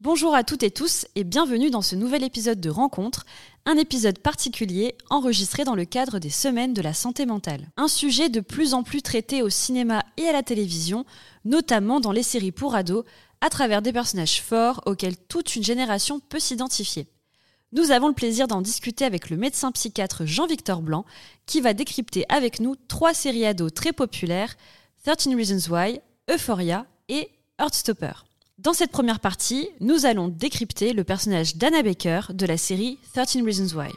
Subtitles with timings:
[0.00, 3.26] Bonjour à toutes et tous et bienvenue dans ce nouvel épisode de Rencontre,
[3.66, 7.68] un épisode particulier enregistré dans le cadre des Semaines de la santé mentale.
[7.76, 11.04] Un sujet de plus en plus traité au cinéma et à la télévision,
[11.44, 13.04] notamment dans les séries pour ados,
[13.40, 17.08] à travers des personnages forts auxquels toute une génération peut s'identifier.
[17.72, 21.06] Nous avons le plaisir d'en discuter avec le médecin psychiatre Jean-Victor Blanc,
[21.44, 24.54] qui va décrypter avec nous trois séries ados très populaires,
[25.02, 28.27] 13 Reasons Why, Euphoria et Heartstopper.
[28.58, 33.44] Dans cette première partie, nous allons décrypter le personnage d'Anna Baker de la série 13
[33.44, 33.92] Reasons Why.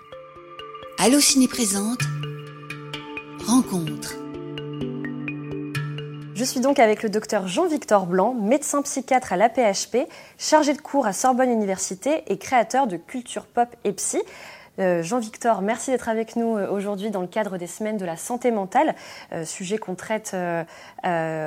[1.00, 2.02] Allo Ciné présente
[3.48, 4.14] Rencontre.
[6.36, 11.08] Je suis donc avec le docteur Jean-Victor Blanc, médecin psychiatre à l'APHP, chargé de cours
[11.08, 14.20] à Sorbonne Université et créateur de Culture Pop et Psy.
[14.80, 18.16] Euh, Jean-Victor, merci d'être avec nous euh, aujourd'hui dans le cadre des semaines de la
[18.16, 18.96] santé mentale,
[19.34, 20.36] euh, sujet qu'on traite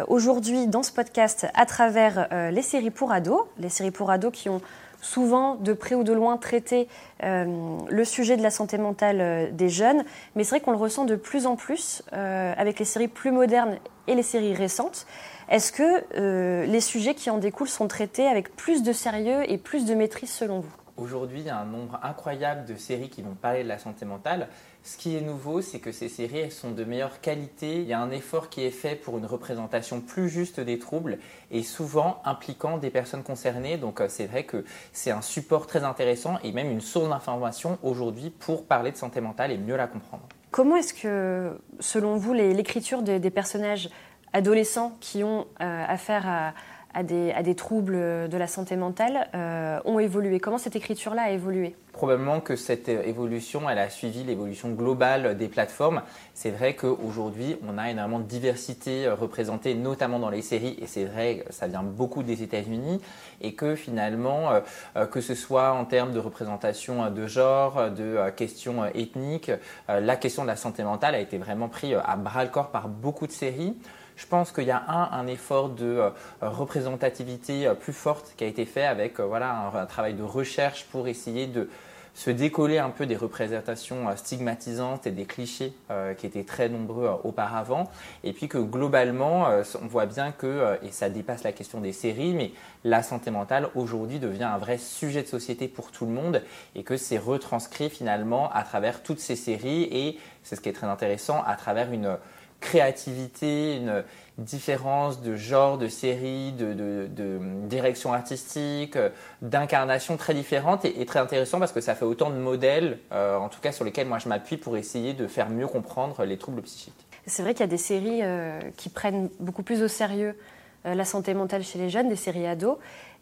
[0.09, 4.49] aujourd'hui dans ce podcast à travers les séries pour ados, les séries pour ados qui
[4.49, 4.61] ont
[5.01, 6.89] souvent de près ou de loin traité
[7.23, 11.17] le sujet de la santé mentale des jeunes, mais c'est vrai qu'on le ressent de
[11.17, 15.07] plus en plus avec les séries plus modernes et les séries récentes.
[15.49, 19.85] Est-ce que les sujets qui en découlent sont traités avec plus de sérieux et plus
[19.85, 20.84] de maîtrise selon vous?
[20.97, 24.05] Aujourd'hui, il y a un nombre incroyable de séries qui vont parler de la santé
[24.05, 24.49] mentale.
[24.85, 27.81] Ce qui est nouveau, c'est que ces séries sont de meilleure qualité.
[27.81, 31.19] Il y a un effort qui est fait pour une représentation plus juste des troubles
[31.51, 33.77] et souvent impliquant des personnes concernées.
[33.77, 37.77] Donc euh, c'est vrai que c'est un support très intéressant et même une source d'information
[37.83, 40.23] aujourd'hui pour parler de santé mentale et mieux la comprendre.
[40.53, 43.91] Comment est-ce que, selon vous, l'écriture des, personnages
[44.33, 46.53] adolescents qui ont euh, affaire à,
[46.95, 51.75] à des, troubles de la santé mentale euh, ont évolué Comment cette écriture-là a évolué?
[51.93, 56.03] Probablement que cette évolution, elle a suivi l'évolution globale des plateformes.
[56.35, 60.87] C'est vrai qu'aujourd'hui, on a énormément de diversité euh, représentée, notamment dans les séries, et
[60.87, 63.01] c'est vrai, ça vient beaucoup des États-Unis,
[63.41, 64.51] et que finalement,
[64.97, 69.51] euh, que ce soit en termes de représentation de genre, de questions ethniques,
[69.89, 72.89] la question de la santé mentale a été vraiment prise à bras le corps par
[72.89, 73.75] beaucoup de séries.
[74.17, 76.11] Je pense qu'il y a un, un effort de euh,
[76.41, 80.85] représentativité euh, plus forte qui a été fait avec euh, voilà, un, travail de recherche
[80.85, 81.69] pour essayer de
[82.15, 85.73] se décoller un peu des représentations stigmatisantes et des clichés
[86.17, 87.91] qui étaient très nombreux auparavant.
[88.23, 89.49] Et puis que globalement,
[89.83, 92.53] on voit bien que, et ça dépasse la question des séries, mais
[92.85, 96.41] la santé mentale aujourd'hui devient un vrai sujet de société pour tout le monde
[96.77, 100.73] et que c'est retranscrit finalement à travers toutes ces séries et c'est ce qui est
[100.73, 102.17] très intéressant à travers une
[102.61, 104.05] créativité, une
[104.39, 108.99] différence de genre, de série, de, direction artistique,
[109.43, 113.49] d'incarnation très différente et, très intéressant parce que ça fait autant de modèles, euh, en
[113.49, 116.63] tout cas sur lesquels moi je m'appuie pour essayer de faire mieux comprendre les troubles
[116.63, 117.07] psychiques.
[117.27, 120.37] C'est vrai qu'il y a des séries euh, qui prennent beaucoup plus au sérieux
[120.85, 122.77] euh, la santé mentale chez les jeunes, des séries ados,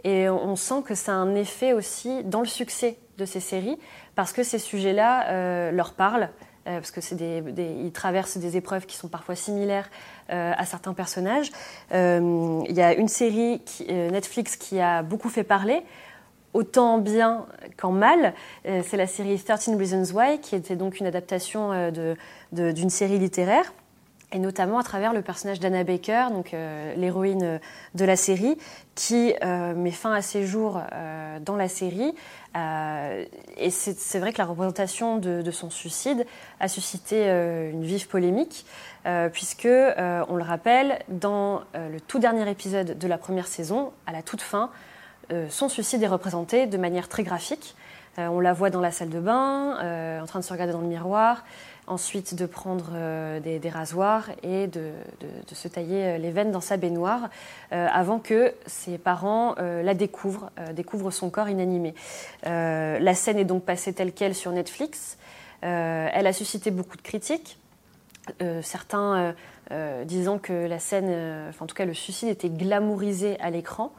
[0.04, 3.78] et on sent que ça a un effet aussi dans le succès de ces séries
[4.16, 6.28] parce que ces sujets-là leur parlent
[6.66, 7.42] euh, parce que c'est des,
[7.84, 9.90] ils traversent des épreuves qui sont parfois similaires
[10.30, 11.50] euh, à certains personnages.
[11.92, 15.82] Euh, il y a une série Netflix qui a beaucoup fait parler,
[16.54, 17.46] autant bien
[17.76, 18.34] qu'en mal.
[18.64, 21.90] c'est la série 13 Reasons Why, qui était donc une adaptation
[22.52, 23.72] d'une série littéraire
[24.32, 26.52] et notamment à travers le personnage d'Anna Baker, donc
[26.96, 27.60] l'héroïne
[27.94, 28.56] de la série,
[28.94, 30.80] qui met fin à ses jours
[31.44, 32.14] dans la série
[32.56, 33.24] euh,
[33.56, 36.26] et c'est vrai que la représentation de, son suicide
[36.60, 38.66] a suscité euh, une vive polémique,
[39.06, 44.12] euh, puisque, on le rappelle, dans le tout dernier épisode de la première saison, à
[44.12, 44.70] la toute fin,
[45.48, 47.74] son suicide est représenté de manière très graphique.
[48.18, 50.86] on la voit dans la salle de bain, en train de se regarder dans le
[50.86, 51.42] miroir
[51.92, 54.92] ensuite de prendre euh, des, rasoirs et de,
[55.52, 57.28] se tailler euh, les veines dans sa baignoire
[57.72, 61.94] euh, avant que ses parents la découvrent, découvrent son corps inanimé.
[62.44, 65.18] la scène est donc passée telle qu'elle sur Netflix.
[65.60, 67.58] elle a suscité beaucoup de critiques.
[68.62, 69.34] certains
[70.04, 73.92] disant que la scène, enfin en tout cas le suicide était glamourisé à l'écran.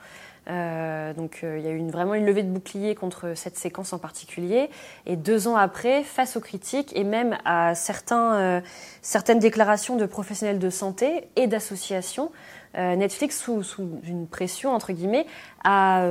[0.49, 3.57] Euh, donc euh, il y a eu une, vraiment une levée de bouclier contre cette
[3.57, 4.69] séquence en particulier.
[5.05, 8.61] Et deux ans après, face aux critiques et même à certains, euh,
[9.01, 12.31] certaines déclarations de professionnels de santé et d'associations,
[12.75, 15.27] Netflix, sous, sous, une pression entre guillemets,
[15.63, 16.03] a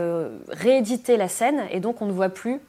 [0.46, 2.60] réédité la scène et donc on ne voit plus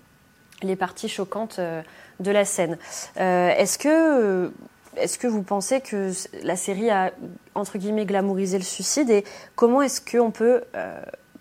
[0.64, 2.80] les parties choquantes de la scène.
[3.18, 4.52] Est-ce que
[4.98, 6.12] est-ce que vous pensez que
[6.42, 7.12] la série a,
[7.54, 9.24] entre guillemets, glamourisé le suicide et
[9.56, 10.64] comment est-ce qu'on peut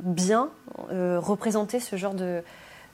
[0.02, 0.50] bien
[0.90, 2.42] euh, représenter ce genre de,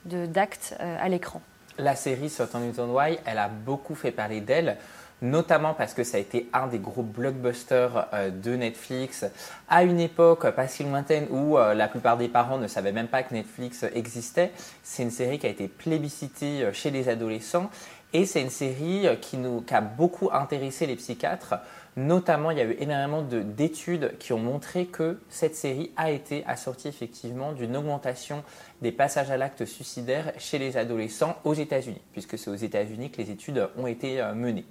[0.05, 1.41] d'actes euh, à l'écran.
[1.77, 4.77] La série Certain Newton Why, elle a beaucoup fait parler d'elle
[5.21, 9.25] notamment parce que ça a été un des gros blockbusters euh, de Netflix
[9.67, 13.23] à une époque pas si lointaine où la plupart des parents ne savaient même pas
[13.23, 14.51] que Netflix existait.
[14.81, 17.69] C'est une série qui a été plébiscitée chez les adolescents
[18.13, 21.55] et c'est une série qui, nous, qui a beaucoup intéressé les psychiatres.
[21.97, 26.43] Notamment, il y a eu énormément d'études qui ont montré que cette série a été
[26.45, 28.43] assortie effectivement d'une augmentation
[28.81, 33.21] des passages à l'acte suicidaire chez les adolescents aux États-Unis, puisque c'est aux États-Unis que
[33.21, 34.65] les études ont été menées.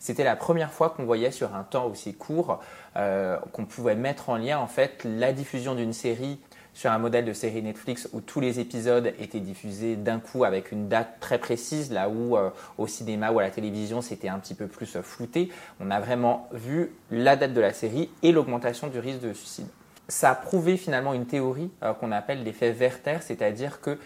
[0.00, 2.60] C'était la première fois qu'on voyait sur un temps aussi court
[2.96, 6.40] euh, qu'on pouvait mettre en lien en fait la diffusion d'une série
[6.74, 10.72] sur un modèle de série Netflix où tous les épisodes étaient diffusés d'un coup avec
[10.72, 14.38] une date très précise, là où euh, au cinéma ou à la télévision c'était un
[14.38, 15.50] petit peu plus euh, flouté.
[15.80, 19.66] On a vraiment vu la date de la série et l'augmentation du risque de suicide.
[20.08, 21.70] Ça a prouvé finalement une théorie
[22.00, 23.96] qu'on appelle l'effet Werther, c'est-à-dire que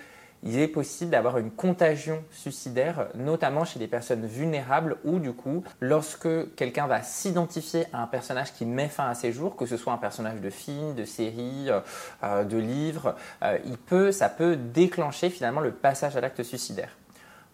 [0.44, 5.64] il est possible d'avoir une contagion suicidaire, notamment chez des personnes vulnérables ou du coup,
[5.80, 9.78] lorsque quelqu'un va s'identifier à un personnage qui met fin à ses jours, que ce
[9.78, 11.80] soit un personnage de film, de série, euh,
[12.22, 16.90] euh, de livre, euh, il peut, ça peut déclencher finalement le passage à l'acte suicidaire.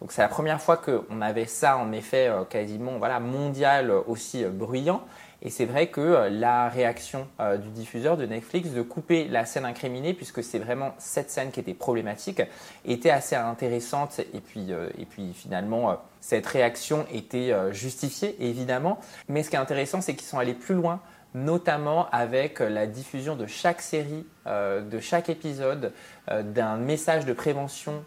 [0.01, 5.03] Donc c'est la première fois qu'on avait ça en effet quasiment voilà, mondial aussi bruyant.
[5.43, 9.47] Et c'est vrai que euh, la réaction euh, du diffuseur de Netflix de couper la
[9.47, 12.43] scène incriminée, puisque c'est vraiment cette scène qui était problématique,
[12.85, 14.21] était assez intéressante.
[14.35, 19.01] Et puis, euh, et puis finalement, cette réaction était justifiée, évidemment.
[19.29, 21.01] Mais ce qui est intéressant, c'est qu'ils sont allés plus loin
[21.35, 25.93] notamment avec la diffusion de chaque série, de chaque épisode,
[26.29, 28.03] d'un message de prévention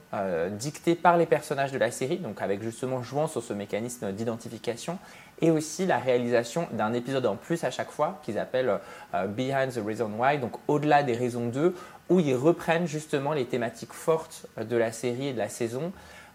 [0.52, 4.98] dicté par les personnages de la série, donc avec justement jouant sur ce mécanisme d'identification,
[5.44, 8.80] et aussi la réalisation d'un épisode en plus à chaque fois qu'ils appellent
[9.14, 11.76] euh, Behind the Reason Why, donc au-delà des raisons 2,
[12.10, 15.92] où ils reprennent justement les thématiques fortes de la série et de la saison,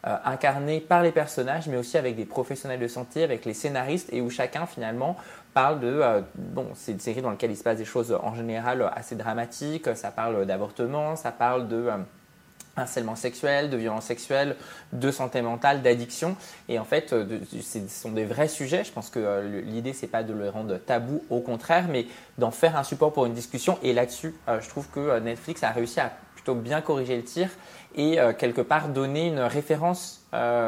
[0.06, 4.12] euh, incarnées par les personnages, mais aussi avec des professionnels de santé, avec les scénaristes,
[4.12, 5.16] et où chacun finalement
[5.54, 5.86] parle de...
[5.88, 9.16] Euh, bon, c'est une série dans laquelle il se passe des choses en général assez
[9.16, 11.88] dramatiques, ça parle d'avortement, ça parle de
[12.78, 14.56] harcèlement sexuel, de violence sexuelle,
[14.92, 16.36] de santé mentale, d'addiction.
[16.68, 18.84] Et en fait, euh, ce sont des vrais sujets.
[18.84, 22.06] Je pense que euh, l'idée, c'est pas de le rendre tabou, au contraire, mais
[22.38, 23.78] d'en faire un support pour une discussion.
[23.82, 27.50] Et là-dessus, euh, je trouve que Netflix a réussi à plutôt bien corriger le tir
[27.96, 30.24] et quelque part donner une référence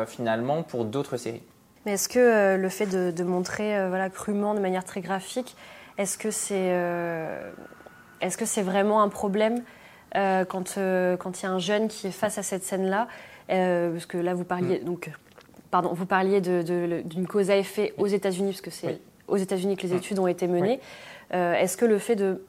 [0.09, 1.43] finalement pour d'autres séries.
[1.87, 5.57] Mais est-ce que le fait de, montrer voilà, crûment, de manière très graphique,
[5.99, 6.75] est-ce que c'est
[8.21, 9.63] est -ce c'est vraiment un problème
[10.17, 13.07] euh, quand euh, quand il y a un jeune qui est face à cette scène-là,
[13.51, 14.85] euh, parce que là vous parliez mm.
[14.85, 15.11] donc
[15.71, 19.87] pardon vous parliez d'une cause à effet aux États-Unis parce que c'est aux États-Unis que
[19.87, 19.99] les mm.
[19.99, 20.81] études ont été menées.
[21.33, 22.43] est-ce que le fait de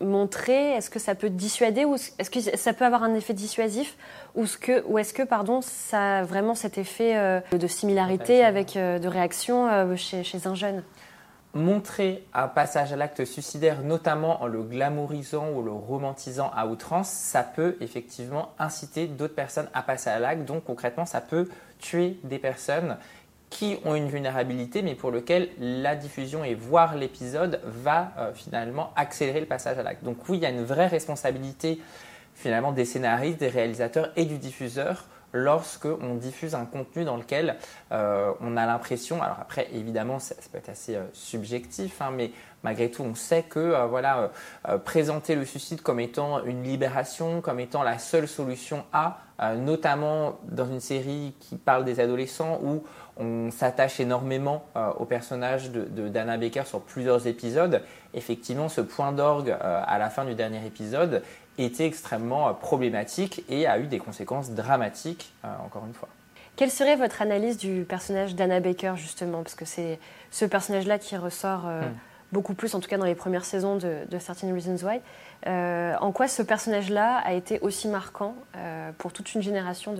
[0.00, 3.96] montrer, est-ce que ça peut dissuader ou est-ce que ça peut avoir un effet dissuasif
[4.34, 8.74] ou, ce que, ou est-ce que pardon ça a vraiment cet effet de similarité avec
[8.74, 10.82] de réaction chez, chez un jeune?
[11.54, 17.08] Montrer un passage à l'acte suicidaire, notamment en le glamourisant ou le romantisant à outrance,
[17.08, 20.44] ça peut effectivement inciter d'autres personnes à passer à l'acte.
[20.44, 21.48] Donc concrètement, ça peut
[21.78, 22.96] tuer des personnes
[23.54, 28.92] qui ont une vulnérabilité, mais pour lequel la diffusion et voir l'épisode va euh, finalement
[28.96, 30.02] accélérer le passage à l'acte.
[30.02, 31.80] Donc oui, il y a une vraie responsabilité
[32.34, 37.56] finalement des scénaristes, des réalisateurs et du diffuseur lorsque on diffuse un contenu dans lequel
[37.92, 42.32] euh, on a l'impression, alors après évidemment ça, peut être assez euh, subjectif, hein, mais
[42.64, 44.30] malgré tout on sait que voilà
[44.84, 49.18] présenter le suicide comme étant une libération, comme étant la seule solution à,
[49.56, 52.82] notamment dans une série qui parle des adolescents où
[53.16, 54.64] on s'attache énormément
[54.98, 57.82] au personnage de, d'Anna Baker sur plusieurs épisodes.
[58.12, 61.22] Effectivement, ce point d'orgue à la fin du dernier épisode
[61.58, 66.08] était extrêmement euh, problématique et a eu des conséquences dramatiques, euh, encore une fois.
[66.56, 69.42] Quelle serait votre analyse du personnage d'Anna Baker, justement?
[69.42, 69.98] Parce que c'est
[70.30, 71.94] ce personnage-là qui ressort euh, hmm.
[72.32, 75.00] beaucoup plus, en tout cas dans les premières saisons de, de 13 Reasons Why.
[75.46, 78.34] en quoi ce personnage-là a été aussi marquant
[78.98, 79.94] pour toute une génération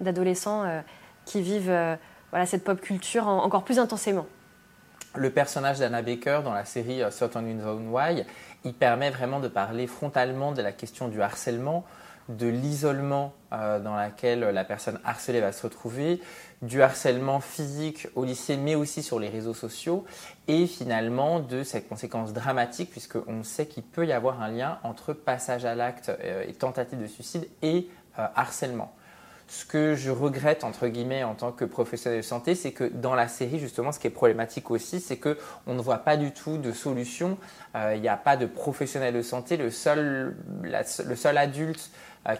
[0.00, 0.64] d'adolescents
[1.24, 1.98] qui vivent
[2.30, 4.26] voilà, cette pop culture encore plus intensément
[5.14, 8.26] le personnage d'Anna Baker dans la série Certain Reasons Why
[8.66, 11.84] il permet vraiment de parler frontalement de la question du harcèlement,
[12.28, 16.20] de l'isolement euh, dans lequel la personne harcelée va se retrouver,
[16.62, 20.04] du harcèlement physique au lycée, mais aussi sur les réseaux sociaux,
[20.48, 25.12] et finalement de cette conséquence dramatique, puisqu'on sait qu'il peut y avoir un lien entre
[25.12, 28.92] passage à l'acte euh, et tentative de suicide et euh, harcèlement.
[29.48, 33.14] Ce que je regrette, entre guillemets, en tant que professionnel de santé, c'est que dans
[33.14, 36.58] la série, justement, ce qui est problématique aussi, c'est qu'on ne voit pas du tout
[36.58, 37.38] de solution.
[37.76, 39.56] Euh, il n'y a pas de professionnel de santé.
[39.56, 41.90] Le seul, le seul adulte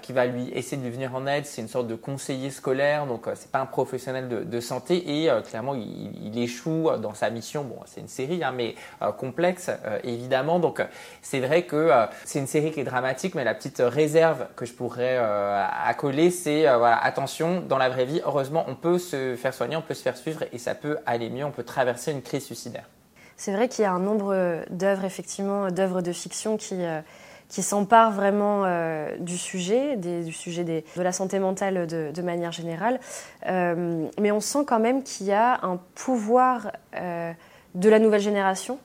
[0.02, 1.46] qui va lui essayer de lui venir en aide.
[1.46, 5.74] C'est une sorte de conseiller scolaire, donc c'est pas un professionnel de, santé et clairement
[5.74, 7.64] il, échoue dans sa mission.
[7.64, 8.74] Bon, c'est une série, hein, mais
[9.18, 9.70] complexe
[10.02, 10.58] évidemment.
[10.58, 10.82] Donc
[11.22, 11.90] c'est vrai que
[12.24, 16.62] c'est une série qui est dramatique, mais la petite réserve que je pourrais accoler, c'est
[16.62, 20.02] voilà, attention, dans la vraie vie, heureusement, on peut se faire soigner, on peut se
[20.02, 22.88] faire suivre et ça peut aller mieux, on peut traverser une crise suicidaire.
[23.36, 27.00] C'est vrai qu'il y a un nombre d'œuvres, effectivement, d'œuvres de fiction qui, euh,
[27.48, 33.00] qui s'emparent vraiment euh, du sujet, du sujet de la santé mentale de, manière générale.
[33.46, 38.78] Euh, mais on sent quand même qu'il y a un pouvoir de la nouvelle génération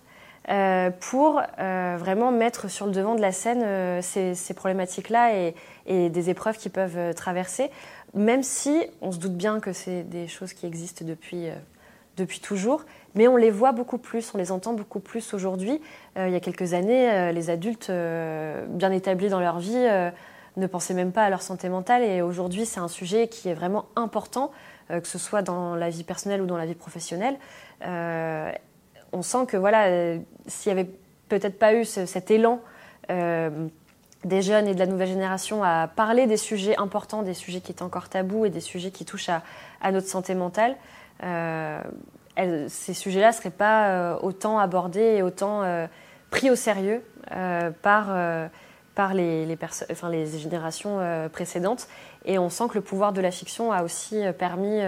[0.99, 6.29] pour vraiment mettre sur le devant de la scène ces, ces problématiques-là et, et, des
[6.29, 7.71] épreuves qu'ils peuvent traverser,
[8.13, 11.47] même si on se doute bien que c'est des choses qui existent depuis,
[12.17, 12.83] depuis toujours
[13.15, 15.81] mais on les voit beaucoup plus, on les entend beaucoup plus aujourd'hui.
[16.17, 19.87] Euh, il y a quelques années, euh, les adultes euh, bien établis dans leur vie
[20.57, 23.53] ne pensaient même pas à leur santé mentale et aujourd'hui c'est un sujet qui est
[23.53, 24.51] vraiment important,
[24.89, 27.37] que ce soit dans la vie personnelle ou dans la vie professionnelle.
[27.81, 30.89] on sent que voilà, s'il n'y avait
[31.29, 32.59] peut-être pas eu cet élan
[33.07, 37.71] des jeunes et de la nouvelle génération à parler des sujets importants, des sujets qui
[37.71, 39.43] étaient encore tabous et des sujets qui touchent à,
[39.79, 40.75] à notre santé mentale,
[42.67, 45.87] ces sujets-là ne seraient pas euh, autant abordés et autant euh,
[46.29, 48.07] pris au sérieux euh, par,
[48.95, 49.57] par les,
[49.91, 50.99] enfin, les générations
[51.31, 51.87] précédentes.
[52.25, 54.79] Et on sent que le pouvoir de la fiction a aussi permis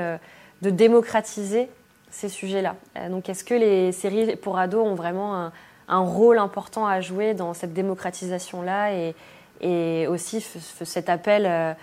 [0.61, 1.69] de démocratiser
[2.11, 2.75] ces sujets-là.
[3.09, 5.51] donc est-ce que les séries pour ados ont vraiment
[5.87, 9.15] un, rôle important à jouer dans cette démocratisation-là et,
[9.61, 11.75] et, aussi cet appel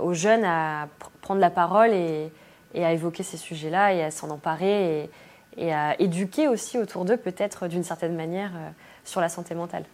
[0.00, 0.88] aux jeunes à
[1.20, 2.32] prendre la parole et,
[2.74, 5.10] et à évoquer ces sujets-là et à s'en emparer
[5.56, 8.70] et, à éduquer aussi autour d'eux peut-être d'une certaine manière euh,
[9.04, 9.84] sur la santé mentale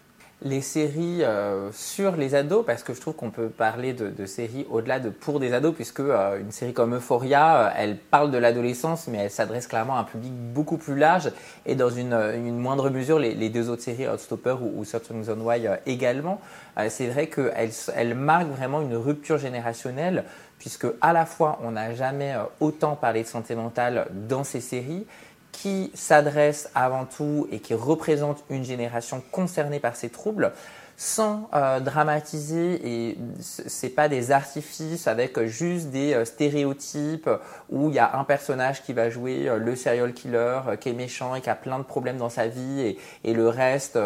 [0.43, 4.67] les séries euh, sur les ados, parce que je trouve qu'on peut parler de, séries
[4.71, 9.09] au-delà de pour des ados, puisque euh, une série comme Euphoria, elle parle de l'adolescence,
[9.09, 11.31] mais elle s'adresse clairement à un public beaucoup plus large,
[11.67, 15.69] et dans une, moindre mesure, les, deux autres séries, Outstopper ou, ou Certain Reason Why
[15.87, 16.41] également,
[16.89, 20.25] c'est vrai qu'elles elle marquent vraiment une rupture générationnelle
[20.65, 24.61] puisque à la fois on n'a jamais euh, autant parlé de santé mentale dans ces
[24.61, 25.07] séries,
[25.55, 30.53] qui s'adressent avant tout et qui représentent une génération concernée par ces troubles,
[30.97, 37.29] sans euh, dramatiser et c'est pas des artifices avec juste des euh, stéréotypes
[37.69, 40.93] où il y a un personnage qui va jouer euh, le serial killer qui est
[40.93, 43.99] méchant et qui a plein de problèmes dans sa vie et, et le reste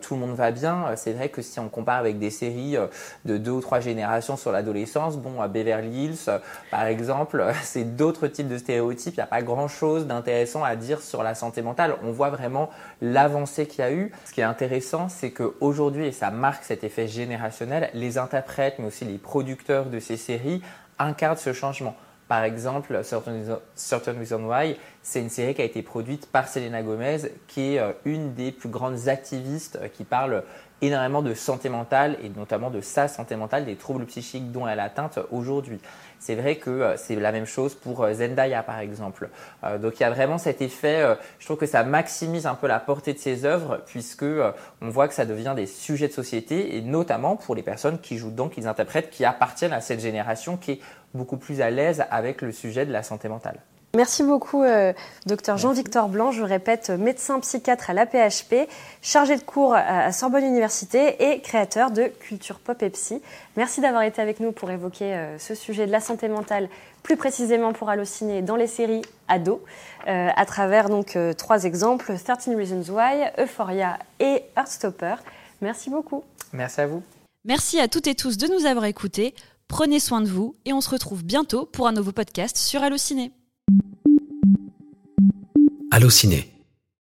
[0.00, 0.86] tout le monde va bien.
[0.96, 2.76] C'est vrai que si on compare avec des séries
[3.24, 6.40] de deux ou trois générations sur l'adolescence bon à Beverly Hills
[6.70, 9.14] par exemple c'est d'autres types de stéréotypes.
[9.14, 11.96] Il n'y a pas grand chose d'intéressant à dire sur la santé mentale.
[12.02, 14.12] On voit vraiment l'avancée qu'il y a eu.
[14.24, 18.86] Ce qui est intéressant c'est qu'aujourd'hui et ça marque cet effet générationnel, les interprètes, mais
[18.86, 20.62] aussi les producteurs de ces séries
[20.98, 21.96] incarnent ce changement.
[22.28, 27.18] Par exemple, Certain Reason Why, c'est une série qui a été produite par Selena Gomez,
[27.46, 30.42] qui est euh, une des plus grandes activistes euh, qui parle
[30.82, 34.78] énormément de santé mentale et notamment de sa santé mentale, des troubles psychiques dont elle
[34.78, 35.80] est atteinte aujourd'hui.
[36.18, 39.28] C'est vrai que euh, c'est la même chose pour euh, Zendaya par exemple.
[39.64, 42.66] Euh, donc il y a vraiment cet effet, je trouve que ça maximise un peu
[42.66, 46.76] la portée de ses œuvres puisque on voit que ça devient des sujets de société
[46.76, 50.56] et notamment pour les personnes qui jouent donc, qui interprètent, qui appartiennent à cette génération
[50.56, 50.80] qui est
[51.14, 53.60] beaucoup plus à l'aise avec le sujet de la santé mentale.
[53.94, 54.94] Merci beaucoup, euh,
[55.26, 56.30] docteur Jean-Victor Blanc.
[56.30, 58.66] Je répète, médecin psychiatre à l'APHP,
[59.02, 63.20] chargé de cours à Sorbonne Université et créateur de Culture Pop et Psy.
[63.58, 66.70] Merci d'avoir été avec nous pour évoquer euh, ce sujet de la santé mentale,
[67.02, 69.60] plus précisément pour Allociné dans les séries ados,
[70.08, 75.16] euh, à travers donc trois exemples 13 Reasons Why, Euphoria et Heartstopper.
[75.60, 76.24] Merci beaucoup.
[76.54, 77.02] Merci à vous.
[77.44, 79.34] Merci à toutes et tous de nous avoir écoutés.
[79.68, 83.32] Prenez soin de vous et on se retrouve bientôt pour un nouveau podcast sur Allociné.
[85.94, 86.48] Allociné,